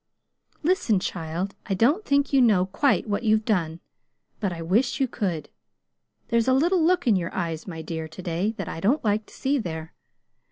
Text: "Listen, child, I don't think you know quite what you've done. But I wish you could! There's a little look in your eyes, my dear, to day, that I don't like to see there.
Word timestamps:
"Listen, 0.63 0.99
child, 0.99 1.53
I 1.67 1.75
don't 1.75 2.03
think 2.05 2.33
you 2.33 2.41
know 2.41 2.65
quite 2.65 3.07
what 3.07 3.21
you've 3.21 3.45
done. 3.45 3.81
But 4.39 4.51
I 4.51 4.63
wish 4.63 4.99
you 4.99 5.07
could! 5.07 5.47
There's 6.29 6.47
a 6.47 6.53
little 6.53 6.83
look 6.83 7.05
in 7.05 7.15
your 7.15 7.31
eyes, 7.35 7.67
my 7.67 7.83
dear, 7.83 8.07
to 8.07 8.21
day, 8.23 8.55
that 8.57 8.67
I 8.67 8.79
don't 8.79 9.05
like 9.05 9.27
to 9.27 9.33
see 9.35 9.59
there. 9.59 9.93